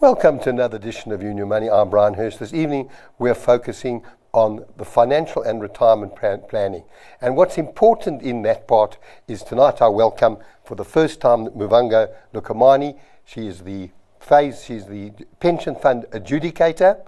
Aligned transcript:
Welcome 0.00 0.38
to 0.40 0.48
another 0.48 0.78
edition 0.78 1.12
of 1.12 1.22
Union 1.22 1.48
Money. 1.48 1.68
I'm 1.68 1.90
Brian 1.90 2.14
Hurst. 2.14 2.38
This 2.38 2.54
evening 2.54 2.88
we're 3.18 3.34
focusing 3.34 4.02
on 4.32 4.64
the 4.78 4.84
financial 4.86 5.42
and 5.42 5.60
retirement 5.60 6.16
plan- 6.16 6.40
planning. 6.48 6.84
And 7.20 7.36
what's 7.36 7.58
important 7.58 8.22
in 8.22 8.40
that 8.44 8.66
part 8.66 8.96
is 9.28 9.42
tonight 9.42 9.82
I 9.82 9.88
welcome 9.88 10.38
for 10.64 10.74
the 10.74 10.86
first 10.86 11.20
time 11.20 11.48
Muvhango 11.48 12.08
Lukhaimane. 12.32 12.98
She 13.26 13.46
is 13.46 13.60
the 13.60 13.90
FAIS, 14.20 14.64
she's 14.64 14.86
the 14.86 15.12
pension 15.38 15.76
fund 15.76 16.06
adjudicator. 16.12 17.02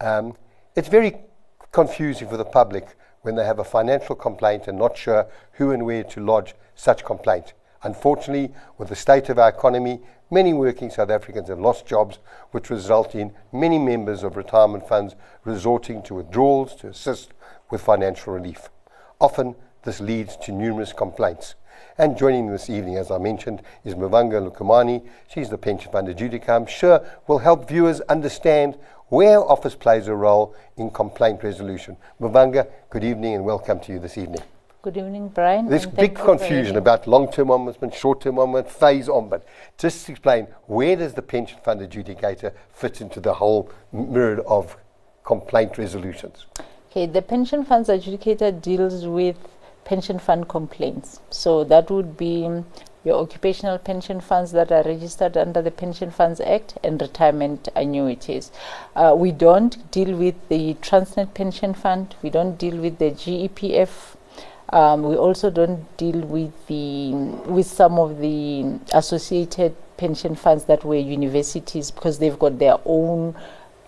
Um, 0.00 0.34
it's 0.74 0.88
very 0.88 1.16
confusing 1.70 2.30
for 2.30 2.38
the 2.38 2.46
public 2.46 2.96
when 3.20 3.34
they 3.34 3.44
have 3.44 3.58
a 3.58 3.64
financial 3.64 4.16
complaint 4.16 4.68
and 4.68 4.78
not 4.78 4.96
sure 4.96 5.26
who 5.52 5.70
and 5.72 5.84
where 5.84 6.02
to 6.04 6.24
lodge 6.24 6.54
such 6.74 7.04
complaint. 7.04 7.52
Unfortunately, 7.82 8.52
with 8.76 8.88
the 8.88 8.96
state 8.96 9.28
of 9.28 9.38
our 9.38 9.48
economy, 9.48 10.00
many 10.30 10.52
working 10.52 10.90
South 10.90 11.10
Africans 11.10 11.48
have 11.48 11.60
lost 11.60 11.86
jobs, 11.86 12.18
which 12.50 12.70
result 12.70 13.14
in 13.14 13.32
many 13.52 13.78
members 13.78 14.22
of 14.22 14.36
retirement 14.36 14.88
funds 14.88 15.14
resorting 15.44 16.02
to 16.02 16.14
withdrawals 16.14 16.74
to 16.76 16.88
assist 16.88 17.32
with 17.70 17.80
financial 17.80 18.32
relief. 18.32 18.68
Often, 19.20 19.54
this 19.84 20.00
leads 20.00 20.36
to 20.38 20.52
numerous 20.52 20.92
complaints. 20.92 21.54
And 21.96 22.16
joining 22.16 22.48
this 22.48 22.68
evening, 22.68 22.96
as 22.96 23.10
I 23.10 23.18
mentioned, 23.18 23.62
is 23.84 23.94
Muvhango 23.94 24.50
Lukhaimane. 24.50 25.06
She's 25.28 25.48
the 25.48 25.58
pension 25.58 25.92
fund 25.92 26.08
adjudicator. 26.08 26.48
I'm 26.48 26.66
sure 26.66 27.04
will 27.26 27.38
help 27.38 27.68
viewers 27.68 28.00
understand 28.02 28.76
where 29.08 29.40
office 29.40 29.74
plays 29.74 30.08
a 30.08 30.14
role 30.14 30.54
in 30.76 30.90
complaint 30.90 31.42
resolution. 31.42 31.96
Muvhango, 32.20 32.68
good 32.90 33.04
evening 33.04 33.34
and 33.34 33.44
welcome 33.44 33.80
to 33.80 33.92
you 33.92 33.98
this 33.98 34.18
evening. 34.18 34.42
Good 34.80 34.96
evening, 34.96 35.30
Brian. 35.30 35.66
There's 35.66 35.86
big 35.86 36.14
confusion 36.14 36.76
about 36.76 37.08
long-term 37.08 37.48
ombudsman, 37.48 37.92
short-term 37.92 38.36
ombudsman, 38.36 38.68
FAIS 38.68 39.08
ombudsman. 39.08 39.42
Just 39.76 40.08
explain, 40.08 40.46
where 40.66 40.94
does 40.94 41.14
the 41.14 41.22
pension 41.22 41.58
fund 41.64 41.80
adjudicator 41.80 42.52
fit 42.72 43.00
into 43.00 43.18
the 43.18 43.34
whole 43.34 43.72
myriad 43.90 44.38
of 44.46 44.76
complaint 45.24 45.78
resolutions? 45.78 46.46
Okay, 46.92 47.06
the 47.06 47.22
pension 47.22 47.64
funds 47.64 47.88
adjudicator 47.88 48.62
deals 48.62 49.04
with 49.04 49.36
pension 49.84 50.20
fund 50.20 50.48
complaints. 50.48 51.18
So 51.30 51.64
that 51.64 51.90
would 51.90 52.16
be 52.16 52.48
your 53.02 53.20
occupational 53.20 53.78
pension 53.78 54.20
funds 54.20 54.52
that 54.52 54.70
are 54.70 54.84
registered 54.84 55.36
under 55.36 55.60
the 55.60 55.72
Pension 55.72 56.12
Funds 56.12 56.40
Act 56.40 56.78
and 56.84 57.00
retirement 57.00 57.68
annuities. 57.74 58.52
Uh, 58.94 59.14
we 59.16 59.32
don't 59.32 59.90
deal 59.90 60.16
with 60.16 60.36
the 60.48 60.74
Transnet 60.74 61.34
Pension 61.34 61.74
Fund. 61.74 62.14
We 62.22 62.30
don't 62.30 62.56
deal 62.58 62.76
with 62.76 62.98
the 62.98 63.10
GEPF 63.10 64.14
um, 64.70 65.02
we 65.02 65.16
also 65.16 65.50
don't 65.50 65.96
deal 65.96 66.20
with 66.20 66.52
the 66.66 67.12
with 67.46 67.66
some 67.66 67.98
of 67.98 68.18
the 68.18 68.78
associated 68.92 69.74
pension 69.96 70.34
funds 70.34 70.64
that 70.64 70.84
were 70.84 70.96
universities 70.96 71.90
because 71.90 72.18
they've 72.18 72.38
got 72.38 72.58
their 72.58 72.76
own 72.84 73.34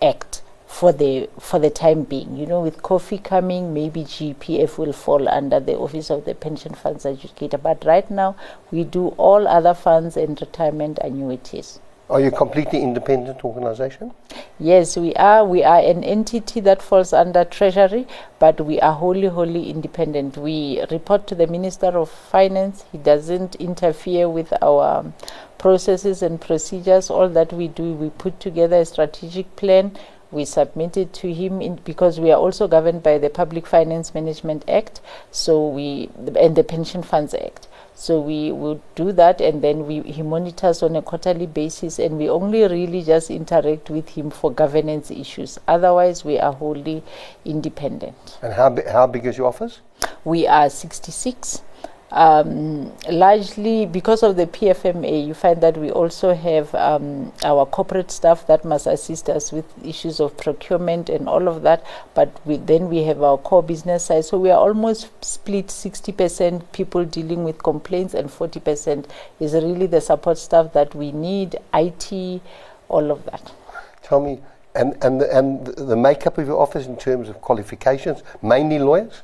act 0.01 0.41
for 0.65 0.91
the 0.91 1.29
for 1.39 1.59
the 1.59 1.69
time 1.69 2.03
being. 2.03 2.35
You 2.35 2.45
know, 2.45 2.61
with 2.61 2.81
COFI 2.81 3.23
coming, 3.23 3.73
maybe 3.73 4.03
GPF 4.03 4.77
will 4.77 4.93
fall 4.93 5.29
under 5.29 5.59
the 5.59 5.77
Office 5.77 6.09
of 6.09 6.25
the 6.25 6.33
Pension 6.33 6.73
Funds 6.73 7.03
Adjudicator. 7.05 7.61
But 7.61 7.85
right 7.85 8.09
now, 8.09 8.35
we 8.71 8.83
do 8.83 9.09
all 9.09 9.47
other 9.47 9.73
funds 9.73 10.17
and 10.17 10.39
retirement 10.39 10.97
annuities. 11.03 11.79
Are 12.11 12.19
you 12.19 12.27
a 12.27 12.31
completely 12.31 12.81
independent 12.81 13.45
organization? 13.45 14.11
Yes, 14.59 14.97
we 14.97 15.13
are. 15.13 15.45
We 15.45 15.63
are 15.63 15.79
an 15.79 16.03
entity 16.03 16.59
that 16.59 16.81
falls 16.81 17.13
under 17.13 17.45
Treasury, 17.45 18.05
but 18.37 18.59
we 18.59 18.81
are 18.81 18.91
wholly, 18.91 19.27
wholly 19.27 19.69
independent. 19.69 20.35
We 20.35 20.83
report 20.91 21.25
to 21.27 21.35
the 21.35 21.47
Minister 21.47 21.97
of 21.97 22.09
Finance. 22.09 22.83
He 22.91 22.97
doesn't 22.97 23.55
interfere 23.55 24.27
with 24.27 24.51
our 24.61 24.99
um, 24.99 25.13
processes 25.57 26.21
and 26.21 26.41
procedures. 26.41 27.09
All 27.09 27.29
that 27.29 27.53
we 27.53 27.69
do, 27.69 27.93
we 27.93 28.09
put 28.09 28.41
together 28.41 28.81
a 28.81 28.85
strategic 28.85 29.55
plan. 29.55 29.97
We 30.31 30.43
submit 30.43 30.97
it 30.97 31.13
to 31.13 31.33
him 31.33 31.61
in, 31.61 31.75
because 31.85 32.19
we 32.19 32.29
are 32.33 32.39
also 32.39 32.67
governed 32.67 33.03
by 33.03 33.19
the 33.19 33.29
Public 33.29 33.65
Finance 33.65 34.13
Management 34.13 34.65
Act, 34.69 34.99
so 35.31 35.65
we 35.65 36.09
and 36.37 36.57
the 36.57 36.63
Pension 36.65 37.03
Funds 37.03 37.33
Act. 37.33 37.69
So 38.01 38.19
we 38.19 38.51
will 38.51 38.81
do 38.95 39.11
that, 39.11 39.41
and 39.41 39.61
then 39.61 39.85
we, 39.85 40.01
he 40.01 40.23
monitors 40.23 40.81
on 40.81 40.95
a 40.95 41.03
quarterly 41.03 41.45
basis, 41.45 41.99
and 41.99 42.17
we 42.17 42.27
only 42.31 42.63
really 42.63 43.03
just 43.03 43.29
interact 43.29 43.91
with 43.91 44.09
him 44.09 44.31
for 44.31 44.51
governance 44.51 45.11
issues. 45.11 45.59
Otherwise, 45.67 46.25
we 46.25 46.39
are 46.39 46.51
wholly 46.51 47.03
independent. 47.45 48.39
And 48.41 48.53
how, 48.53 48.75
how 48.91 49.05
big 49.05 49.27
is 49.27 49.37
your 49.37 49.45
office? 49.45 49.81
We 50.25 50.47
are 50.47 50.67
66 50.67 51.61
um, 52.11 52.91
largely 53.09 53.85
because 53.85 54.21
of 54.21 54.35
the 54.35 54.45
PFMA, 54.45 55.25
you 55.25 55.33
find 55.33 55.61
that 55.61 55.77
we 55.77 55.91
also 55.91 56.33
have 56.33 56.73
um, 56.75 57.31
our 57.43 57.65
corporate 57.65 58.11
staff 58.11 58.45
that 58.47 58.65
must 58.65 58.85
assist 58.85 59.29
us 59.29 59.51
with 59.51 59.65
issues 59.85 60.19
of 60.19 60.35
procurement 60.37 61.09
and 61.09 61.29
all 61.29 61.47
of 61.47 61.61
that. 61.61 61.85
But 62.13 62.39
we, 62.45 62.57
then 62.57 62.89
we 62.89 63.03
have 63.03 63.21
our 63.21 63.37
core 63.37 63.63
business 63.63 64.05
side. 64.05 64.25
So 64.25 64.37
we 64.37 64.49
are 64.49 64.59
almost 64.59 65.09
split 65.23 65.67
60% 65.67 66.71
people 66.73 67.05
dealing 67.05 67.45
with 67.45 67.63
complaints, 67.63 68.13
and 68.13 68.29
40% 68.29 69.05
is 69.39 69.53
really 69.53 69.87
the 69.87 70.01
support 70.01 70.37
staff 70.37 70.73
that 70.73 70.93
we 70.93 71.13
need, 71.13 71.55
IT, 71.73 72.41
all 72.89 73.09
of 73.11 73.23
that. 73.25 73.53
Tell 74.03 74.19
me, 74.19 74.39
and, 74.75 74.97
and, 75.01 75.21
the, 75.21 75.37
and 75.37 75.65
the 75.65 75.95
makeup 75.95 76.37
of 76.37 76.47
your 76.47 76.61
office 76.61 76.87
in 76.87 76.97
terms 76.97 77.29
of 77.29 77.39
qualifications, 77.39 78.21
mainly 78.41 78.79
lawyers? 78.79 79.21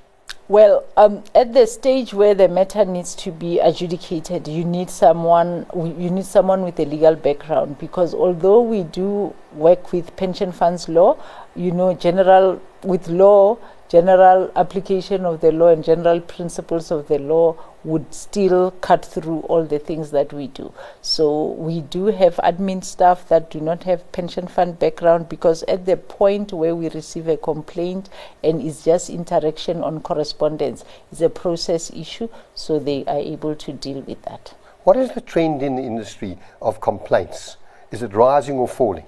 Well, 0.50 0.86
um, 0.96 1.26
at 1.36 1.54
the 1.54 1.68
stage 1.68 2.14
where 2.14 2.34
the 2.34 2.48
matter 2.48 2.86
needs 2.86 3.16
to 3.16 3.32
be 3.32 3.60
adjudicated, 3.60 4.48
you 4.48 4.64
need 4.64 4.90
someone. 4.90 5.66
You 5.76 6.10
need 6.10 6.26
someone 6.26 6.62
with 6.64 6.80
a 6.80 6.86
legal 6.86 7.18
background 7.18 7.80
because 7.80 8.14
although 8.14 8.62
we 8.62 8.84
do 8.84 9.34
work 9.52 9.92
with 9.92 10.16
pension 10.16 10.54
funds 10.54 10.88
law, 10.88 11.18
you 11.54 11.72
know, 11.72 11.94
general 11.94 12.62
with 12.82 13.10
law, 13.10 13.58
general 13.90 14.52
application 14.56 15.26
of 15.26 15.42
the 15.42 15.52
law 15.52 15.68
and 15.68 15.84
general 15.84 16.20
principles 16.20 16.92
of 16.92 17.08
the 17.08 17.20
law 17.20 17.56
would 17.84 18.14
still 18.14 18.72
cut 18.82 19.06
through 19.06 19.40
all 19.42 19.64
the 19.64 19.80
things 19.80 20.12
that 20.12 20.34
we 20.34 20.48
do. 20.48 20.74
So 21.02 21.52
we 21.52 21.82
do 21.82 22.08
have 22.08 22.36
admin 22.38 22.84
staff 22.84 23.30
that 23.30 23.50
do 23.50 23.62
not 23.62 23.84
have 23.84 24.12
pension 24.12 24.48
fund 24.48 24.78
background 24.78 25.30
because 25.30 25.64
at 25.64 25.86
the 25.86 25.96
point 25.96 26.52
where 26.52 26.76
we 26.76 26.90
receive 26.90 27.28
a 27.30 27.38
complaint 27.38 28.10
and 28.44 28.62
it's 28.62 28.84
just 28.84 29.10
interaction 29.10 29.84
on 29.84 30.02
correspondence, 30.02 30.84
it's 31.12 31.22
a 31.22 31.30
process 31.30 31.90
issue, 31.92 32.28
so 32.56 32.80
they 32.80 33.06
are 33.06 33.20
able 33.20 33.56
to 33.56 33.72
deal 33.72 34.02
with 34.02 34.22
that. 34.24 34.54
What 34.84 34.98
is 34.98 35.12
the 35.14 35.22
trend 35.22 35.64
in 35.64 35.76
the 35.76 35.84
industry 35.84 36.38
of 36.62 36.82
complaints? 36.82 37.58
Is 37.92 38.04
it 38.04 38.14
rising 38.14 38.58
or 38.58 38.68
falling? 38.68 39.06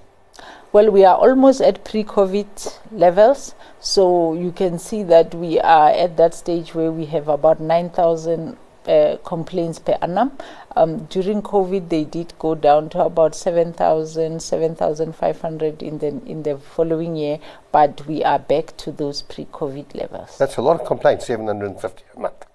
Well, 0.72 0.92
we 0.92 1.04
are 1.04 1.16
almost 1.16 1.60
at 1.60 1.84
pre 1.84 2.04
COVID 2.04 2.78
levels. 2.92 3.54
So 3.80 4.34
you 4.34 4.52
can 4.52 4.78
see 4.78 5.02
that 5.04 5.34
we 5.34 5.58
are 5.58 5.90
at 5.90 6.16
that 6.16 6.34
stage 6.34 6.74
where 6.74 6.92
we 6.92 7.06
have 7.06 7.28
about 7.28 7.60
9,000 7.60 8.56
uh, 8.86 9.16
complaints 9.24 9.78
per 9.80 9.98
annum. 10.00 10.32
Um, 10.76 11.06
during 11.06 11.42
COVID, 11.42 11.88
they 11.88 12.04
did 12.04 12.34
go 12.38 12.54
down 12.54 12.88
to 12.90 13.04
about 13.04 13.34
7,000, 13.34 14.40
7,500 14.40 15.82
in 15.82 15.98
the 15.98 16.06
in 16.24 16.44
the 16.44 16.56
following 16.58 17.16
year, 17.16 17.40
but 17.72 18.06
we 18.06 18.22
are 18.22 18.38
back 18.38 18.76
to 18.76 18.92
those 18.92 19.22
pre-COVID 19.22 19.94
levels. 19.94 20.38
That's 20.38 20.56
a 20.56 20.62
lot 20.62 20.80
of 20.80 20.86
complaints, 20.86 21.26
750 21.26 22.04
a 22.16 22.20
month. 22.20 22.46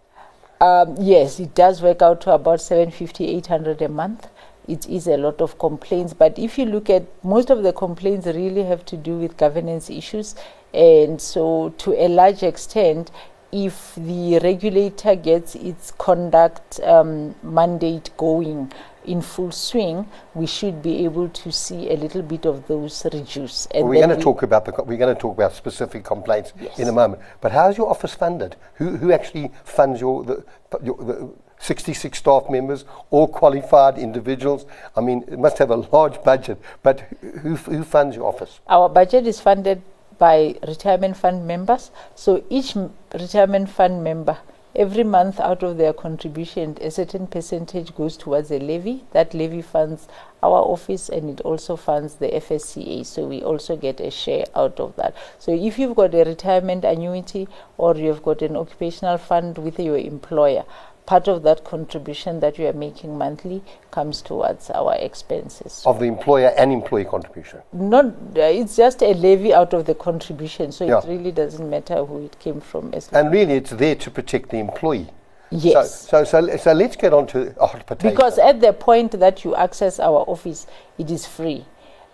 Um, 0.61 0.95
yes, 0.97 1.39
it 1.39 1.53
does 1.53 1.81
work 1.81 2.01
out 2.01 2.21
to 2.21 2.31
about 2.31 2.61
750, 2.61 3.27
800 3.27 3.81
a 3.81 3.89
month 3.89 4.29
it 4.67 4.87
is 4.87 5.07
a 5.07 5.17
lot 5.17 5.41
of 5.41 5.57
complaints. 5.59 6.13
But 6.13 6.37
if 6.39 6.57
you 6.57 6.65
look 6.65 6.89
at 6.89 7.03
most 7.23 7.49
of 7.49 7.63
the 7.63 7.73
complaints, 7.73 8.27
really 8.27 8.63
have 8.63 8.85
to 8.85 8.97
do 8.97 9.17
with 9.17 9.37
governance 9.37 9.89
issues. 9.89 10.35
And 10.73 11.21
so, 11.21 11.73
to 11.77 11.93
a 11.93 12.07
large 12.07 12.43
extent, 12.43 13.11
if 13.51 13.95
the 13.95 14.39
regulator 14.39 15.15
gets 15.15 15.55
its 15.55 15.91
conduct 15.91 16.79
um, 16.81 17.35
mandate 17.41 18.09
going 18.17 18.71
in 19.05 19.21
full 19.21 19.51
swing, 19.51 20.07
we 20.33 20.45
should 20.45 20.81
be 20.81 21.05
able 21.05 21.29
to 21.29 21.51
see 21.51 21.89
a 21.91 21.95
little 21.95 22.21
bit 22.21 22.45
of 22.45 22.67
those 22.67 23.05
reduce. 23.05 23.67
Well, 23.73 23.85
we're 23.85 24.05
going 24.05 24.17
to 24.17 24.23
talk 24.23 24.43
about 24.43 24.65
the 24.65 24.71
we're 24.83 24.97
going 24.97 25.15
to 25.15 25.19
talk 25.19 25.35
about 25.35 25.53
specific 25.53 26.03
complaints 26.03 26.53
yes. 26.59 26.79
in 26.79 26.87
a 26.87 26.91
moment. 26.91 27.21
But 27.39 27.51
how 27.51 27.69
is 27.69 27.77
your 27.77 27.89
office 27.89 28.13
funded? 28.13 28.55
Who 28.75 28.97
who 28.97 29.11
actually 29.11 29.51
funds 29.63 30.01
your 30.01 30.23
the, 30.23 30.43
your, 30.83 30.97
the 30.97 31.33
66 31.59 32.17
staff 32.17 32.49
members, 32.49 32.85
all 33.11 33.27
qualified 33.27 33.97
individuals. 33.97 34.65
I 34.95 35.01
mean, 35.01 35.23
it 35.27 35.39
must 35.39 35.57
have 35.57 35.71
a 35.71 35.77
large 35.77 36.21
budget, 36.23 36.59
but 36.83 37.01
who, 37.41 37.55
who 37.55 37.83
funds 37.83 38.15
your 38.15 38.25
office? 38.25 38.59
Our 38.67 38.89
budget 38.89 39.25
is 39.25 39.39
funded 39.39 39.81
by 40.17 40.55
retirement 40.67 41.17
fund 41.17 41.47
members. 41.47 41.91
So 42.15 42.43
each 42.49 42.75
retirement 43.13 43.69
fund 43.69 44.03
member, 44.03 44.37
every 44.75 45.03
month 45.03 45.39
out 45.39 45.63
of 45.63 45.77
their 45.77 45.93
contribution, 45.93 46.77
a 46.81 46.91
certain 46.91 47.27
percentage 47.27 47.95
goes 47.95 48.17
towards 48.17 48.51
a 48.51 48.59
levy. 48.59 49.03
That 49.11 49.33
levy 49.33 49.61
funds 49.61 50.07
our 50.43 50.61
office 50.61 51.09
and 51.09 51.29
it 51.29 51.41
also 51.41 51.75
funds 51.75 52.15
the 52.15 52.27
FSCA. 52.27 53.05
So 53.05 53.25
we 53.25 53.41
also 53.43 53.75
get 53.75 53.99
a 53.99 54.11
share 54.11 54.45
out 54.55 54.79
of 54.79 54.95
that. 54.95 55.15
So 55.39 55.51
if 55.53 55.79
you've 55.79 55.95
got 55.95 56.13
a 56.13 56.23
retirement 56.23 56.85
annuity 56.85 57.47
or 57.77 57.95
you've 57.95 58.23
got 58.23 58.41
an 58.41 58.55
occupational 58.55 59.17
fund 59.17 59.57
with 59.57 59.79
your 59.79 59.97
employer, 59.97 60.65
part 61.05 61.27
of 61.27 61.43
that 61.43 61.63
contribution 61.63 62.39
that 62.39 62.57
you 62.57 62.67
are 62.67 62.73
making 62.73 63.17
monthly 63.17 63.63
comes 63.91 64.21
towards 64.21 64.69
our 64.71 64.95
expenses. 64.95 65.83
Of 65.85 65.99
the 65.99 66.05
employer 66.05 66.53
and 66.57 66.71
employee 66.71 67.05
contribution. 67.05 67.61
Not, 67.73 68.05
uh, 68.05 68.41
it's 68.41 68.75
just 68.75 69.01
a 69.03 69.13
levy 69.13 69.53
out 69.53 69.73
of 69.73 69.85
the 69.85 69.95
contribution, 69.95 70.71
so 70.71 70.85
Yeah. 70.85 70.99
it 70.99 71.05
really 71.07 71.31
doesn't 71.31 71.69
matter 71.69 72.03
who 72.05 72.25
it 72.25 72.37
came 72.39 72.59
from. 72.61 72.93
As 72.93 73.09
And 73.11 73.31
really, 73.31 73.53
it's 73.53 73.71
there 73.71 73.95
to 73.95 74.11
protect 74.11 74.49
the 74.49 74.57
employee. 74.59 75.07
yes. 75.51 76.01
So, 76.09 76.23
so, 76.23 76.41
so, 76.47 76.57
so 76.57 76.73
let's 76.73 76.95
get 76.95 77.13
on 77.13 77.27
to 77.27 77.53
hot 77.59 77.85
potato. 77.85 78.09
Because 78.09 78.39
at 78.39 78.61
the 78.61 78.73
point 78.73 79.11
that 79.19 79.43
you 79.45 79.55
access 79.55 79.99
our 79.99 80.25
office, 80.27 80.65
it 80.97 81.11
is 81.11 81.25
free. 81.25 81.65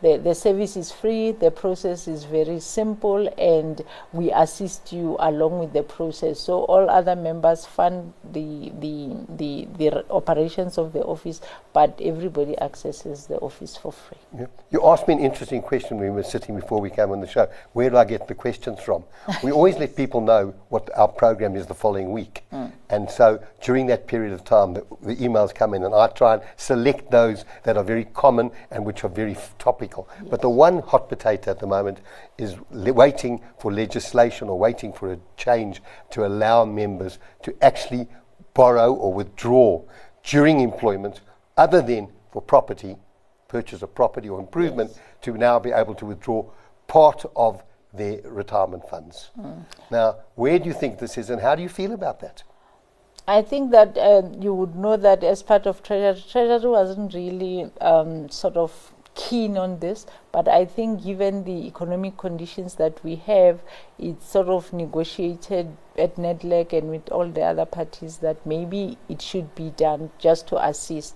The, 0.02 0.18
the 0.18 0.34
service 0.34 0.76
is 0.76 0.92
free, 0.92 1.32
the 1.32 1.52
process 1.52 2.08
is 2.08 2.24
very 2.24 2.60
simple, 2.60 3.28
and 3.38 3.84
we 4.12 4.32
assist 4.32 4.92
you 4.92 5.16
along 5.20 5.60
with 5.60 5.74
the 5.74 5.84
process. 5.84 6.40
So 6.40 6.64
all 6.64 6.90
other 6.90 7.16
members 7.16 7.66
fund 7.66 8.14
the, 8.32 8.72
the, 8.80 9.16
the, 9.30 9.68
the 9.78 10.12
operations 10.12 10.78
of 10.78 10.94
the 10.94 11.04
office, 11.04 11.42
but 11.74 12.00
everybody 12.02 12.60
accesses 12.60 13.28
the 13.28 13.38
office 13.38 13.78
for 13.78 13.92
free. 13.92 14.18
Yeah. 14.38 14.48
You 14.72 14.86
asked 14.88 15.08
me 15.08 15.14
an 15.16 15.20
interesting 15.20 15.62
question 15.62 15.98
when 15.98 16.10
we 16.10 16.16
were 16.16 16.24
sitting 16.24 16.56
before 16.56 16.82
we 16.82 16.90
came 16.90 17.12
on 17.12 17.22
the 17.22 17.28
show. 17.28 17.48
Where 17.74 17.90
do 17.90 17.98
I 17.98 18.06
get 18.06 18.28
the 18.28 18.36
questions 18.36 18.80
from? 18.80 19.04
we 19.44 19.52
always 19.52 19.78
let 19.78 19.96
people 19.96 20.22
know 20.22 20.54
what 20.70 20.90
our 20.98 21.08
program 21.08 21.56
is 21.56 21.68
the 21.68 21.76
following 21.76 22.12
week. 22.12 22.44
Mm. 22.52 22.72
And 22.92 23.10
so 23.10 23.42
during 23.62 23.88
that 23.88 24.06
period 24.06 24.34
of 24.34 24.44
time, 24.44 24.74
the, 24.74 24.86
the 25.02 25.16
emails 25.16 25.56
come 25.56 25.74
in, 25.74 25.84
and 25.84 25.96
I 25.96 26.08
try 26.08 26.34
and 26.34 26.44
select 26.58 27.10
those 27.10 27.46
that 27.64 27.78
are 27.78 27.84
very 27.84 28.06
common 28.06 28.52
and 28.70 28.86
which 28.86 29.04
are 29.04 29.10
very 29.10 29.32
f- 29.32 29.58
topical. 29.58 30.10
But 30.30 30.42
the 30.42 30.50
one 30.50 30.80
hot 30.80 31.08
potato 31.08 31.52
at 31.52 31.60
the 31.60 31.68
moment 31.68 32.02
is 32.38 32.58
le- 32.70 32.94
waiting 32.94 33.42
for 33.60 33.72
legislation 33.72 34.50
or 34.50 34.60
waiting 34.60 34.92
for 34.92 35.14
a 35.14 35.20
change 35.38 35.82
to 36.12 36.26
allow 36.26 36.66
members 36.66 37.18
to 37.44 37.56
actually 37.62 38.08
borrow 38.54 38.94
or 38.94 39.14
withdraw 39.14 39.82
during 40.24 40.60
employment, 40.60 41.22
other 41.58 41.82
than 41.82 42.10
for 42.32 42.42
property 42.42 42.98
purchase 43.48 43.82
of 43.82 43.94
property 43.94 44.30
or 44.30 44.40
improvement 44.40 44.98
to 45.22 45.38
now 45.38 45.60
be 45.60 45.72
able 45.72 45.94
to 45.94 46.06
withdraw 46.06 46.44
part 46.88 47.26
of 47.36 47.62
their 47.94 48.22
retirement 48.24 48.88
funds. 48.90 49.30
Hmm. 49.36 49.52
Now, 49.90 50.16
where 50.36 50.58
do 50.58 50.66
you 50.66 50.74
think 50.74 51.00
this 51.00 51.18
is 51.18 51.30
and 51.30 51.42
how 51.42 51.56
do 51.56 51.62
you 51.62 51.70
feel 51.70 51.92
about 51.92 52.22
that? 52.22 52.44
I 53.28 53.42
think 53.42 53.72
that 53.72 53.98
uh, 53.98 54.24
you 54.40 54.54
would 54.54 54.76
know 54.76 54.98
that 54.98 55.24
as 55.24 55.44
part 55.44 55.68
of 55.68 55.84
Treasury, 55.84 56.24
Treasury 56.30 56.72
wasn't 56.72 57.14
really 57.14 57.70
um, 57.80 58.30
sort 58.30 58.58
of 58.58 58.94
keen 59.14 59.58
on 59.58 59.80
this, 59.80 60.06
but 60.32 60.48
I 60.48 60.66
think 60.66 61.04
given 61.04 61.44
the 61.44 61.68
economic 61.68 62.18
conditions 62.18 62.76
that 62.76 63.04
we 63.04 63.16
have, 63.18 63.62
it's 64.00 64.28
sort 64.28 64.48
of 64.48 64.74
negotiated 64.74 65.76
at 65.98 66.16
NEDLAC 66.16 66.74
and 66.74 66.90
with 66.90 67.10
all 67.12 67.28
the 67.28 67.44
other 67.44 67.66
parties 67.66 68.18
that 68.18 68.44
maybe 68.46 68.98
it 69.10 69.22
should 69.22 69.54
be 69.54 69.70
done 69.72 70.12
just 70.18 70.48
to 70.48 70.66
assist. 70.66 71.16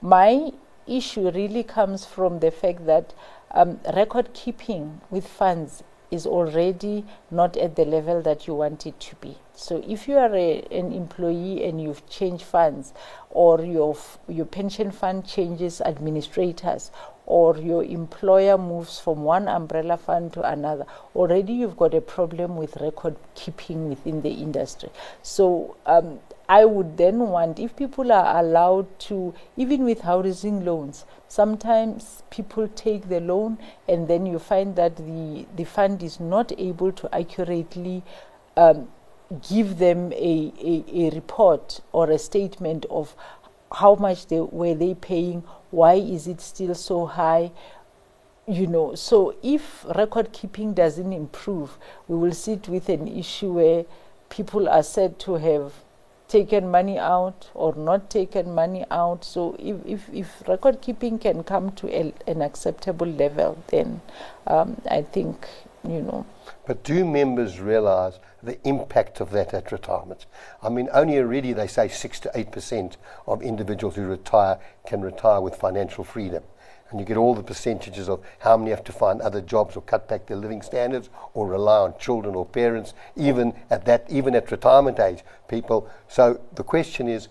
My 0.00 0.52
issue 0.86 1.30
really 1.30 1.62
comes 1.62 2.06
from 2.06 2.40
the 2.40 2.50
fact 2.50 2.86
that 2.86 3.12
um, 3.50 3.80
record 3.94 4.32
keeping 4.32 5.00
with 5.10 5.26
funds 5.26 5.82
is 6.12 6.26
already 6.26 7.04
not 7.30 7.56
at 7.56 7.74
the 7.74 7.84
level 7.84 8.20
that 8.22 8.46
you 8.46 8.54
want 8.54 8.86
it 8.86 9.00
to 9.00 9.16
be. 9.16 9.36
So 9.54 9.82
if 9.86 10.06
you 10.06 10.16
are 10.16 10.34
a, 10.34 10.62
an 10.70 10.92
employee 10.92 11.64
and 11.64 11.80
you've 11.80 12.08
changed 12.08 12.44
funds, 12.44 12.92
or 13.30 13.64
your 13.64 13.96
your 14.28 14.46
pension 14.46 14.90
fund 14.90 15.26
changes 15.26 15.80
administrators, 15.80 16.90
or 17.26 17.56
your 17.56 17.82
employer 17.82 18.58
moves 18.58 19.00
from 19.00 19.24
one 19.24 19.48
umbrella 19.48 19.96
fund 19.96 20.32
to 20.34 20.42
another, 20.42 20.86
already 21.16 21.54
you've 21.54 21.76
got 21.76 21.94
a 21.94 22.00
problem 22.00 22.56
with 22.56 22.76
record 22.76 23.16
keeping 23.34 23.88
within 23.88 24.22
the 24.22 24.30
industry. 24.30 24.90
So 25.22 25.76
um, 25.86 26.18
I 26.52 26.66
would 26.66 26.98
then 26.98 27.30
want, 27.30 27.58
if 27.58 27.74
people 27.76 28.12
are 28.12 28.38
allowed 28.38 28.98
to, 29.08 29.32
even 29.56 29.84
with 29.84 30.02
housing 30.02 30.66
loans, 30.66 31.06
sometimes 31.26 32.24
people 32.28 32.68
take 32.68 33.08
the 33.08 33.20
loan 33.20 33.56
and 33.88 34.06
then 34.06 34.26
you 34.26 34.38
find 34.38 34.76
that 34.76 34.96
the, 34.96 35.46
the 35.56 35.64
fund 35.64 36.02
is 36.02 36.20
not 36.20 36.52
able 36.58 36.92
to 36.92 37.08
accurately 37.14 38.02
um, 38.58 38.88
give 39.48 39.78
them 39.78 40.12
a, 40.12 40.52
a, 40.60 40.84
a 40.94 41.10
report 41.14 41.80
or 41.90 42.10
a 42.10 42.18
statement 42.18 42.84
of 42.90 43.16
how 43.72 43.94
much 43.94 44.26
they 44.26 44.40
were 44.40 44.74
they 44.74 44.92
paying, 44.92 45.44
why 45.70 45.94
is 45.94 46.26
it 46.26 46.42
still 46.42 46.74
so 46.74 47.06
high, 47.06 47.50
you 48.46 48.66
know. 48.66 48.94
So 48.94 49.34
if 49.42 49.86
record 49.96 50.32
keeping 50.32 50.74
doesn't 50.74 51.14
improve 51.14 51.78
we 52.08 52.18
will 52.18 52.34
sit 52.34 52.68
with 52.68 52.90
an 52.90 53.08
issue 53.08 53.52
where 53.54 53.86
people 54.28 54.68
are 54.68 54.82
said 54.82 55.18
to 55.20 55.36
have 55.36 55.72
taken 56.32 56.70
money 56.70 56.98
out 56.98 57.48
or 57.54 57.74
not 57.74 58.08
taken 58.10 58.54
money 58.54 58.84
out 58.90 59.24
so 59.24 59.54
if, 59.58 59.76
if, 59.94 60.08
if 60.22 60.48
record 60.48 60.80
keeping 60.80 61.18
can 61.18 61.42
come 61.42 61.70
to 61.72 61.88
a, 61.88 62.12
an 62.26 62.42
acceptable 62.42 63.06
level 63.24 63.58
then 63.68 64.00
um, 64.46 64.80
i 64.90 65.02
think 65.02 65.48
you 65.86 66.00
know 66.00 66.24
But 66.66 66.84
do 66.84 67.04
members 67.04 67.58
realise 67.60 68.18
the 68.42 68.56
impact 68.66 69.20
of 69.20 69.30
that 69.30 69.52
at 69.52 69.72
retirement? 69.72 70.26
I 70.62 70.68
mean, 70.68 70.88
only 70.92 71.18
already 71.18 71.52
they 71.52 71.66
say 71.66 71.88
6 71.88 72.20
to 72.20 72.30
8% 72.34 72.96
of 73.26 73.42
individuals 73.42 73.96
who 73.96 74.06
retire 74.06 74.58
can 74.86 75.00
retire 75.00 75.40
with 75.40 75.56
financial 75.56 76.04
freedom. 76.04 76.44
And 76.92 77.00
you 77.00 77.06
get 77.06 77.16
all 77.16 77.34
the 77.34 77.42
percentages 77.42 78.08
of 78.08 78.20
how 78.38 78.56
many 78.56 78.70
have 78.70 78.84
to 78.84 78.92
find 78.92 79.20
other 79.22 79.40
jobs 79.40 79.76
or 79.76 79.82
cut 79.82 80.08
back 80.08 80.26
their 80.26 80.36
living 80.36 80.60
standards 80.60 81.08
or 81.32 81.48
rely 81.48 81.78
on 81.78 81.94
children 81.98 82.34
or 82.34 82.44
parents, 82.44 82.92
even 83.16 83.54
at 83.70 83.86
that, 83.86 84.04
even 84.10 84.34
at 84.34 84.50
retirement 84.50 85.00
age, 85.00 85.24
people. 85.48 85.88
So 86.06 86.38
the 86.54 86.62
question 86.62 87.08
is, 87.08 87.28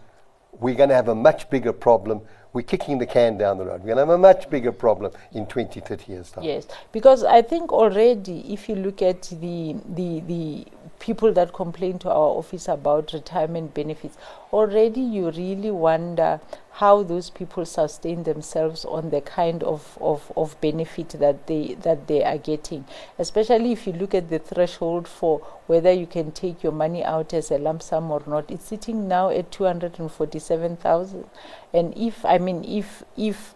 we're 0.59 0.75
going 0.75 0.89
to 0.89 0.95
have 0.95 1.07
a 1.09 1.15
much 1.15 1.49
bigger 1.49 1.73
problem. 1.73 2.21
We're 2.53 2.63
kicking 2.63 2.97
the 2.97 3.05
can 3.05 3.37
down 3.37 3.59
the 3.59 3.65
road. 3.65 3.81
We're 3.81 3.95
going 3.95 3.97
to 3.97 4.01
have 4.01 4.09
a 4.09 4.17
much 4.17 4.49
bigger 4.49 4.71
problem 4.71 5.13
in 5.31 5.45
20, 5.45 5.79
30 5.79 6.11
years' 6.11 6.31
time. 6.31 6.43
Yes, 6.43 6.67
because 6.91 7.23
I 7.23 7.41
think 7.43 7.71
already, 7.71 8.51
if 8.51 8.67
you 8.67 8.75
look 8.75 9.01
at 9.01 9.21
the 9.21 9.75
the 9.95 10.19
the 10.21 10.65
people 11.01 11.33
that 11.33 11.51
complain 11.51 11.97
to 11.97 12.07
our 12.09 12.37
office 12.37 12.67
about 12.67 13.11
retirement 13.11 13.73
benefits, 13.73 14.17
already 14.53 15.01
you 15.01 15.31
really 15.31 15.71
wonder 15.71 16.39
how 16.73 17.01
those 17.01 17.31
people 17.31 17.65
sustain 17.65 18.23
themselves 18.23 18.85
on 18.85 19.09
the 19.09 19.19
kind 19.19 19.63
of, 19.63 19.97
of, 19.99 20.31
of 20.37 20.59
benefit 20.61 21.09
that 21.09 21.47
they 21.47 21.73
that 21.81 22.07
they 22.07 22.23
are 22.23 22.37
getting. 22.37 22.85
Especially 23.17 23.71
if 23.71 23.87
you 23.87 23.93
look 23.93 24.13
at 24.13 24.29
the 24.29 24.37
threshold 24.37 25.07
for 25.07 25.39
whether 25.65 25.91
you 25.91 26.05
can 26.05 26.31
take 26.31 26.61
your 26.61 26.71
money 26.71 27.03
out 27.03 27.33
as 27.33 27.49
a 27.49 27.57
lump 27.57 27.81
sum 27.81 28.11
or 28.11 28.21
not, 28.27 28.49
it's 28.51 28.65
sitting 28.65 29.07
now 29.07 29.29
at 29.31 29.51
two 29.51 29.63
hundred 29.63 29.99
and 29.99 30.11
forty 30.11 30.39
seven 30.39 30.77
thousand. 30.77 31.25
And 31.73 31.97
if 31.97 32.23
I 32.23 32.37
mean 32.37 32.63
if 32.63 33.03
if 33.17 33.55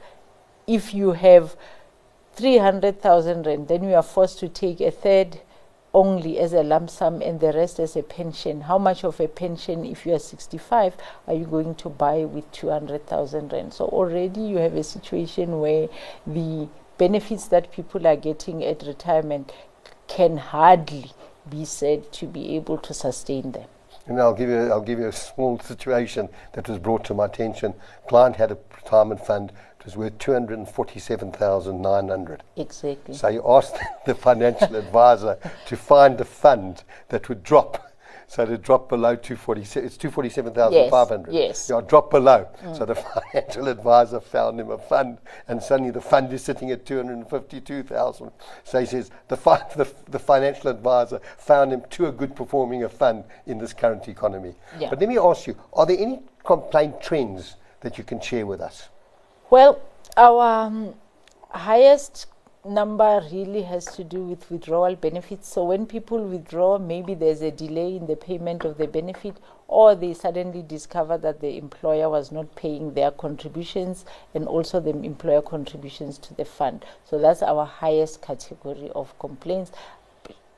if 0.68 0.96
you 0.96 1.12
have 1.12 1.56
300,000 2.34 3.46
rand, 3.46 3.68
then 3.70 3.84
you 3.84 3.94
are 3.96 4.04
forced 4.04 4.40
to 4.40 4.50
take 4.50 4.82
a 4.82 4.92
third 4.92 5.40
only 5.96 6.38
as 6.38 6.52
a 6.52 6.62
lump 6.62 6.90
sum 6.90 7.22
and 7.22 7.40
the 7.40 7.54
rest 7.54 7.80
as 7.80 7.96
a 7.96 8.04
pension. 8.04 8.62
How 8.62 8.78
much 8.78 9.06
of 9.06 9.20
a 9.22 9.30
pension, 9.30 9.86
if 9.86 10.06
you 10.06 10.14
are 10.14 10.20
65, 10.20 10.94
are 11.26 11.34
you 11.34 11.46
going 11.46 11.74
to 11.76 11.90
buy 11.90 12.26
with 12.26 12.52
200,000 12.52 13.54
rand? 13.54 13.74
So 13.74 13.86
already 13.86 14.42
you 14.42 14.58
have 14.58 14.76
a 14.76 14.84
situation 14.84 15.62
where 15.62 15.88
the 16.28 16.68
benefits 16.98 17.48
that 17.48 17.72
people 17.72 18.06
are 18.06 18.18
getting 18.18 18.62
at 18.64 18.84
retirement 18.84 19.54
can 20.08 20.36
hardly 20.36 21.12
be 21.50 21.64
said 21.64 22.12
to 22.12 22.26
be 22.26 22.58
able 22.58 22.78
to 22.80 22.94
sustain 22.94 23.54
them. 23.54 23.70
And 24.08 24.20
I'll 24.20 24.34
give 24.34 24.50
you, 24.50 24.72
I'll 24.72 24.82
give 24.82 25.00
you 25.00 25.08
a 25.08 25.14
small 25.14 25.58
situation 25.60 26.30
that 26.54 26.70
was 26.70 26.78
brought 26.78 27.04
to 27.06 27.14
my 27.14 27.26
attention. 27.26 27.74
Client 28.08 28.36
had 28.36 28.52
a 28.52 28.58
retirement 28.76 29.26
fund. 29.26 29.52
It 29.80 29.86
was 29.86 29.98
worth 29.98 30.20
247,900. 30.20 32.44
Exactly. 32.56 33.16
So 33.16 33.30
you 33.30 33.42
asked 33.48 33.78
the 34.06 34.14
financial 34.14 34.76
advisor 34.76 35.40
to 35.66 35.78
find 35.78 36.22
a 36.22 36.26
fund 36.26 36.84
that 37.10 37.30
would 37.30 37.42
drop. 37.44 37.92
So 38.28 38.46
to 38.46 38.58
drop 38.58 38.90
below 38.90 39.16
247, 39.16 39.86
it's 39.86 39.98
247,500. 39.98 41.34
Yes, 41.34 41.44
yes. 41.44 41.70
Yeah, 41.70 41.82
drop 41.88 42.10
below. 42.12 42.48
So 42.74 42.86
the 42.86 42.96
financial 43.32 43.68
advisor 43.68 44.20
found 44.20 44.60
him 44.60 44.72
a 44.72 44.78
fund, 44.78 45.20
and 45.48 45.62
suddenly 45.62 45.92
the 45.92 46.02
fund 46.02 46.34
is 46.34 46.44
sitting 46.44 46.72
at 46.72 46.86
252,000. 46.86 48.32
So 48.64 48.80
he 48.80 48.86
says 48.86 49.12
the, 49.28 49.38
fi- 49.38 49.66
the, 49.76 49.92
the 50.10 50.20
financial 50.20 50.70
advisor 50.70 51.20
found 51.38 51.72
him 51.72 51.84
too 51.90 52.08
a 52.08 52.12
good 52.12 52.36
performing 52.36 52.84
a 52.84 52.90
fund 52.90 53.24
in 53.46 53.58
this 53.58 53.74
current 53.74 54.08
economy. 54.08 54.56
Yeah. 54.80 54.90
But 54.90 55.00
let 55.00 55.10
me 55.10 55.18
ask 55.18 55.48
you, 55.48 55.56
are 55.74 55.86
there 55.86 55.98
any 55.98 56.22
complaint 56.44 57.02
trends 57.02 57.56
that 57.82 57.98
you 57.98 58.04
can 58.04 58.20
share 58.20 58.46
with 58.46 58.62
us? 58.62 58.90
Well, 59.50 59.80
our 60.18 60.66
um, 60.66 60.96
highest 61.50 62.28
number 62.66 63.22
really 63.32 63.62
has 63.64 63.86
to 63.86 64.04
do 64.04 64.24
with 64.24 64.50
withdrawal 64.50 64.96
benefits. 64.96 65.48
So 65.48 65.64
when 65.64 65.86
people 65.86 66.24
withdraw, 66.24 66.78
maybe 66.78 67.14
there's 67.14 67.42
a 67.42 67.52
delay 67.52 67.96
in 67.96 68.08
the 68.08 68.16
payment 68.16 68.66
of 68.66 68.78
the 68.78 68.88
benefit, 68.88 69.38
or 69.68 69.96
they 69.96 70.14
suddenly 70.14 70.62
discover 70.62 71.18
that 71.20 71.40
the 71.42 71.58
employer 71.58 72.10
was 72.10 72.32
not 72.32 72.56
paying 72.56 72.94
their 72.94 73.12
contributions 73.12 74.06
and 74.34 74.48
also 74.48 74.80
the 74.80 74.92
employer 74.92 75.42
contributions 75.42 76.18
to 76.20 76.34
the 76.34 76.46
fund. 76.46 76.86
So 77.04 77.20
that's 77.20 77.44
our 77.44 77.66
highest 77.66 78.22
category 78.22 78.92
of 78.96 79.18
complaints. 79.20 79.72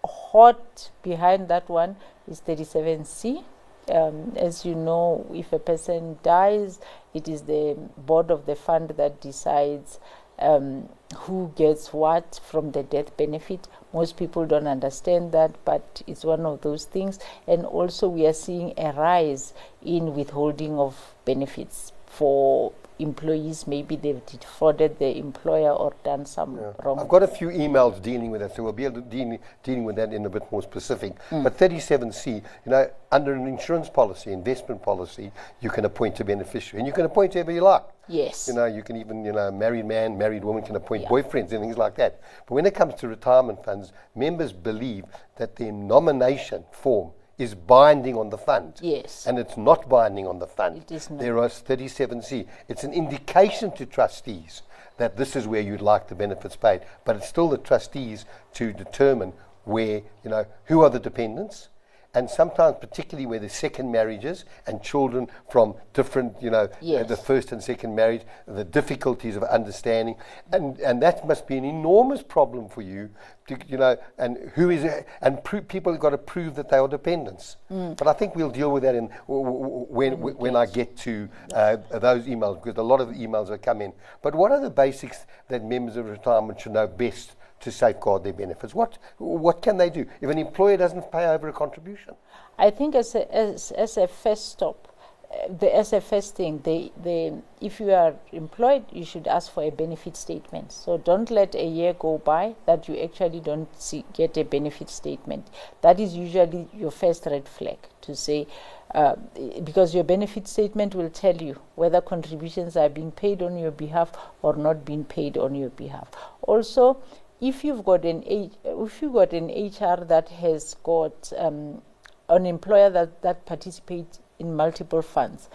Hot 0.04 0.92
behind 1.04 1.48
that 1.50 1.68
one 1.70 1.98
is 2.28 2.42
37C 2.42 3.44
Um, 3.90 4.34
as 4.36 4.66
you 4.66 4.76
know, 4.76 5.26
if 5.34 5.54
a 5.54 5.60
person 5.60 6.20
dies, 6.22 6.80
it 7.14 7.30
is 7.30 7.44
the 7.44 7.78
board 7.96 8.32
of 8.32 8.46
the 8.46 8.56
fund 8.56 8.90
that 8.98 9.22
decides 9.22 10.00
um, 10.40 10.90
who 11.16 11.52
gets 11.56 11.94
what 11.94 12.40
from 12.44 12.72
the 12.72 12.84
death 12.84 13.16
benefit. 13.18 13.68
Most 13.94 14.18
people 14.18 14.46
don't 14.46 14.68
understand 14.68 15.32
that, 15.32 15.56
but 15.66 16.02
it's 16.06 16.24
one 16.24 16.46
of 16.46 16.62
those 16.62 16.86
things. 16.86 17.20
And 17.48 17.66
also, 17.66 18.08
we 18.08 18.26
are 18.26 18.34
seeing 18.34 18.74
a 18.78 18.92
rise 18.92 19.54
in 19.82 20.14
withholding 20.16 20.78
of 20.78 21.16
benefits 21.26 21.94
for 22.06 22.74
employees. 23.00 23.68
Maybe 23.68 23.96
they've 23.96 24.26
defrauded 24.26 25.00
the 25.00 25.18
employer 25.18 25.72
or 25.72 25.94
done 26.04 26.26
some 26.26 26.58
Yeah. 26.58 26.72
wrong. 26.84 27.00
I've 27.00 27.08
got 27.08 27.24
a 27.24 27.28
few 27.28 27.50
emails 27.50 28.02
dealing 28.02 28.32
with 28.32 28.42
that, 28.42 28.56
so 28.56 28.64
we'll 28.64 28.74
be 28.74 28.86
able 28.86 29.02
to 29.02 29.08
deal, 29.08 29.38
dealing 29.64 29.84
with 29.86 29.96
that 29.98 30.14
in 30.14 30.26
a 30.26 30.30
bit 30.30 30.52
more 30.52 30.62
specific. 30.62 31.14
Mm. 31.30 31.44
But 31.44 31.58
37C, 31.58 32.44
you 32.66 32.72
know, 32.72 32.90
under 33.12 33.34
an 33.34 33.48
insurance 33.48 33.90
policy, 33.90 34.32
investment 34.34 34.82
policy, 34.84 35.32
you 35.62 35.70
can 35.70 35.86
appoint 35.86 36.20
a 36.20 36.26
beneficiary, 36.26 36.80
and 36.82 36.88
you 36.88 36.94
can 36.94 37.06
appoint 37.06 37.34
whoever 37.34 37.52
you 37.52 37.62
like. 37.62 37.84
yes. 38.10 38.48
You 38.48 38.54
know, 38.54 38.66
you 38.66 38.84
can 38.84 38.96
even, 38.96 39.26
you 39.26 39.34
know, 39.34 39.52
married 39.52 39.86
man, 39.86 40.18
married 40.18 40.42
woman 40.46 40.64
can 40.64 40.78
appoint 40.78 41.04
Yeah. 41.04 41.10
boyfriends 41.10 41.52
and 41.52 41.60
things 41.60 41.78
like 41.78 41.96
that. 41.96 42.22
But 42.46 42.56
when 42.56 42.66
it 42.66 42.74
comes 42.74 42.96
to 42.96 43.08
retirement 43.10 43.66
funds, 43.66 43.92
members 44.16 44.54
believe 44.54 45.04
that 45.36 45.58
their 45.58 45.74
nomination 45.74 46.64
form 46.72 47.12
is 47.38 47.54
binding 47.54 48.18
on 48.18 48.30
the 48.30 48.38
fund. 48.38 48.80
Yes. 48.82 49.26
And 49.28 49.38
it's 49.38 49.58
not 49.58 49.88
binding 49.88 50.28
on 50.28 50.40
the 50.40 50.48
fund. 50.48 50.78
It 50.78 50.92
is 50.92 51.10
not. 51.10 51.20
There 51.20 51.38
are 51.38 51.48
37C. 51.48 52.48
It's 52.68 52.84
an 52.84 52.94
indication 52.94 53.72
to 53.72 53.86
trustees 53.86 54.64
that 54.98 55.18
this 55.18 55.36
is 55.36 55.48
where 55.48 55.62
you'd 55.62 55.82
like 55.82 56.08
the 56.08 56.16
benefits 56.16 56.56
paid, 56.56 56.82
but 57.06 57.16
it's 57.16 57.28
still 57.28 57.50
the 57.50 57.58
trustees 57.58 58.26
to 58.54 58.74
determine 58.74 59.34
where, 59.64 60.02
you 60.24 60.30
know, 60.30 60.46
who 60.66 60.82
are 60.82 60.90
the 60.90 61.00
dependents, 61.00 61.70
and 62.18 62.28
sometimes, 62.30 62.78
particularly 62.82 63.28
where 63.28 63.38
there's 63.40 63.54
second 63.54 63.92
marriages 63.92 64.44
and 64.66 64.82
children 64.82 65.28
from 65.52 65.76
different, 65.94 66.42
you 66.42 66.50
know, 66.50 66.68
Yes. 66.82 67.08
the 67.08 67.16
first 67.16 67.52
and 67.52 67.62
second 67.64 67.94
marriage, 67.96 68.24
the 68.48 68.64
difficulties 68.64 69.36
of 69.36 69.44
understanding, 69.44 70.16
and 70.52 70.80
and 70.80 71.02
that 71.04 71.28
must 71.28 71.46
be 71.48 71.58
an 71.58 71.66
enormous 71.66 72.24
problem 72.24 72.70
for 72.70 72.82
you, 72.82 73.10
to, 73.48 73.58
you 73.68 73.78
know, 73.78 73.96
and 74.18 74.52
who 74.56 74.72
is 74.72 74.84
and 75.22 75.44
pro- 75.44 75.62
people 75.62 75.92
have 75.94 76.02
got 76.02 76.10
to 76.10 76.18
prove 76.18 76.56
that 76.56 76.70
they 76.70 76.78
are 76.78 76.88
dependents. 76.88 77.58
But 77.70 78.08
I 78.08 78.14
think 78.14 78.36
we'll 78.36 78.50
deal 78.62 78.72
with 78.72 78.82
that 78.84 78.96
in 78.96 79.08
w- 79.28 79.44
w- 79.46 79.86
when 79.98 80.14
when 80.44 80.56
I 80.56 80.66
get 80.66 80.98
to 81.08 81.30
uh, 81.54 81.78
those 82.08 82.24
emails 82.26 82.56
because 82.64 82.78
a 82.80 82.88
lot 82.94 83.00
of 83.00 83.08
the 83.10 83.16
emails 83.26 83.50
have 83.50 83.62
come 83.62 83.80
in. 83.86 83.94
But 84.24 84.34
what 84.34 84.52
are 84.52 84.60
the 84.60 84.72
basics 84.72 85.20
that 85.50 85.64
members 85.64 85.98
of 85.98 86.06
retirement 86.10 86.60
should 86.62 86.74
know 86.74 86.88
best? 86.88 87.34
To 87.62 87.72
safeguard 87.72 88.24
their 88.24 88.34
benefits, 88.34 88.76
what 88.76 88.98
what 89.18 89.62
can 89.64 89.78
they 89.78 89.90
do 89.90 90.06
if 90.22 90.30
an 90.30 90.38
employer 90.38 90.78
doesn't 90.78 91.12
pay 91.12 91.26
over 91.26 91.50
a 91.50 91.54
contribution? 91.54 92.14
I 92.58 92.70
think 92.70 92.96
as 92.96 93.16
a, 93.16 93.36
as, 93.36 93.72
as 93.72 93.98
a 93.98 94.08
first 94.08 94.50
stop, 94.50 94.96
uh, 95.32 95.52
the 95.60 95.76
as 95.76 95.92
a 95.92 96.00
first 96.00 96.36
thing, 96.36 96.62
they, 96.64 96.92
they, 97.04 97.34
if 97.60 97.80
you 97.80 97.92
are 97.92 98.14
employed, 98.32 98.86
you 98.92 99.04
should 99.04 99.28
ask 99.28 99.52
for 99.52 99.64
a 99.64 99.72
benefit 99.72 100.16
statement. 100.16 100.72
So 100.72 100.98
don't 100.98 101.30
let 101.32 101.56
a 101.56 101.66
year 101.66 101.94
go 101.94 102.20
by 102.20 102.56
that 102.66 102.88
you 102.88 102.98
actually 103.00 103.42
don't 103.42 103.68
see, 103.82 104.06
get 104.14 104.38
a 104.38 104.44
benefit 104.44 104.90
statement. 104.90 105.48
That 105.82 106.00
is 106.00 106.16
usually 106.16 106.68
your 106.74 106.92
first 106.92 107.26
red 107.26 107.48
flag 107.48 107.80
to 108.02 108.16
say, 108.16 108.48
uh, 108.96 109.16
because 109.64 109.94
your 109.94 110.04
benefit 110.04 110.48
statement 110.48 110.96
will 110.96 111.10
tell 111.10 111.36
you 111.36 111.60
whether 111.76 112.02
contributions 112.02 112.78
are 112.78 112.90
being 112.90 113.12
paid 113.12 113.42
on 113.42 113.58
your 113.58 113.72
behalf 113.72 114.12
or 114.42 114.56
not 114.56 114.86
being 114.86 115.04
paid 115.04 115.38
on 115.38 115.56
your 115.56 115.72
behalf. 115.72 116.08
Also, 116.44 117.02
if 117.40 117.64
you've 117.64 117.86
got 117.86 118.06
an 118.06 118.24
H, 118.26 118.52
if 118.64 119.02
you've 119.02 119.14
got 119.14 119.34
an 119.34 119.48
HR 119.48 120.04
that 120.06 120.30
has 120.30 120.76
got 120.84 121.32
um, 121.38 121.82
an 122.30 122.46
employer 122.46 122.90
that, 122.90 123.22
that 123.22 123.46
participates 123.46 124.20
in 124.40 124.56
multiple 124.56 125.02
funds, 125.02 125.50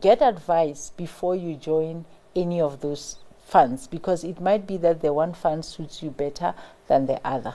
get 0.00 0.22
advice 0.22 0.90
before 0.96 1.36
you 1.36 1.54
join 1.54 2.04
any 2.34 2.60
of 2.60 2.80
those 2.80 3.16
funds 3.46 3.86
because 3.86 4.24
it 4.24 4.40
might 4.40 4.66
be 4.66 4.76
that 4.78 5.02
the 5.02 5.12
one 5.12 5.34
fund 5.34 5.64
suits 5.64 6.02
you 6.02 6.10
better 6.10 6.54
than 6.88 7.06
the 7.06 7.20
other. 7.26 7.54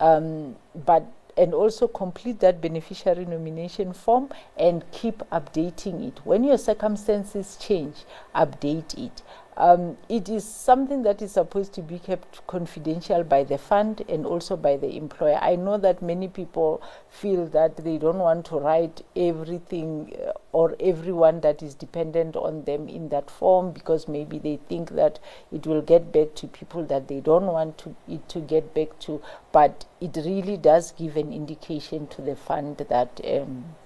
Um, 0.00 0.56
but 0.74 1.06
and 1.36 1.52
also 1.52 1.88
complete 1.88 2.40
that 2.40 2.60
beneficiary 2.60 3.24
nomination 3.24 3.92
form 3.92 4.30
and 4.56 4.84
keep 4.92 5.18
updating 5.30 6.06
it. 6.06 6.20
When 6.24 6.44
your 6.44 6.58
circumstances 6.58 7.56
change, 7.60 8.04
update 8.34 8.96
it. 8.96 9.22
Um, 9.56 9.98
it 10.08 10.28
is 10.28 10.44
something 10.44 11.02
that 11.04 11.22
is 11.22 11.32
supposed 11.32 11.72
to 11.74 11.82
be 11.82 12.00
kept 12.00 12.44
confidential 12.46 13.22
by 13.22 13.44
the 13.44 13.56
fund 13.56 14.04
and 14.08 14.26
also 14.26 14.56
by 14.56 14.76
the 14.76 14.96
employer. 14.96 15.38
I 15.40 15.54
know 15.54 15.78
that 15.78 16.02
many 16.02 16.26
people 16.26 16.82
feel 17.08 17.46
that 17.46 17.76
they 17.76 17.98
don't 17.98 18.18
want 18.18 18.46
to 18.46 18.58
write 18.58 19.02
everything 19.14 20.16
uh, 20.26 20.32
or 20.52 20.74
everyone 20.80 21.40
that 21.42 21.62
is 21.62 21.74
dependent 21.74 22.34
on 22.34 22.64
them 22.64 22.88
in 22.88 23.10
that 23.10 23.30
form 23.30 23.70
because 23.70 24.08
maybe 24.08 24.38
they 24.38 24.58
think 24.68 24.90
that 24.90 25.20
it 25.52 25.66
will 25.66 25.82
get 25.82 26.12
back 26.12 26.34
to 26.36 26.48
people 26.48 26.84
that 26.86 27.06
they 27.06 27.20
don't 27.20 27.46
want 27.46 27.78
to, 27.78 27.94
it 28.08 28.28
to 28.30 28.40
get 28.40 28.74
back 28.74 28.98
to. 29.00 29.22
But 29.52 29.84
it 30.00 30.16
really 30.16 30.56
does 30.56 30.90
give 30.90 31.16
an 31.16 31.32
indication 31.32 32.08
to 32.08 32.22
the 32.22 32.34
fund 32.34 32.78
that. 32.78 33.20
Um, 33.24 33.76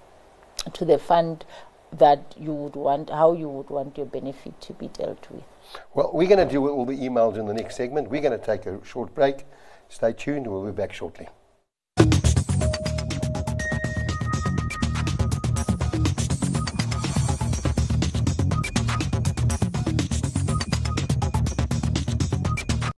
to 0.73 0.83
the 0.83 0.99
fund 0.99 1.45
that 1.91 2.35
you 2.37 2.53
would 2.53 2.75
want, 2.75 3.09
how 3.09 3.33
you 3.33 3.49
would 3.49 3.69
want 3.69 3.97
your 3.97 4.05
benefit 4.05 4.59
to 4.61 4.73
be 4.73 4.87
dealt 4.87 5.27
with. 5.31 5.43
Well, 5.93 6.11
we're 6.13 6.27
going 6.27 6.45
to 6.45 6.51
deal 6.51 6.61
with 6.61 6.71
all 6.71 6.85
the 6.85 6.97
emails 6.97 7.37
in 7.37 7.45
the 7.45 7.53
next 7.53 7.75
segment. 7.75 8.09
We're 8.09 8.21
going 8.21 8.39
to 8.39 8.45
take 8.45 8.65
a 8.65 8.83
short 8.85 9.13
break. 9.13 9.45
Stay 9.89 10.13
tuned. 10.13 10.47
We'll 10.47 10.65
be 10.65 10.71
back 10.71 10.93
shortly. 10.93 11.27